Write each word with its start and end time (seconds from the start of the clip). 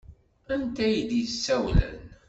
Anta 0.53 0.81
ay 0.85 0.97
d-yessawlen? 1.09 1.99